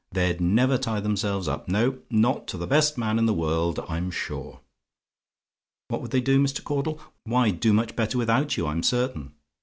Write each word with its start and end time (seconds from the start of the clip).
They'd 0.11 0.41
never 0.41 0.79
tie 0.79 0.99
themselves 0.99 1.47
up, 1.47 1.67
no, 1.69 1.99
not 2.09 2.47
to 2.47 2.57
the 2.57 2.65
best 2.65 2.97
man 2.97 3.19
in 3.19 3.27
the 3.27 3.35
world, 3.35 3.79
I'm 3.87 4.09
sure. 4.09 4.61
"WHAT 5.89 6.01
WOULD 6.01 6.09
THEY 6.09 6.21
DO, 6.21 6.39
MR. 6.39 6.63
CAUDLE? 6.63 6.99
"Why, 7.25 7.51
do 7.51 7.71
much 7.71 7.95
better 7.95 8.17
without 8.17 8.57
you, 8.57 8.65
I'm 8.65 8.81
certain. 8.81 9.35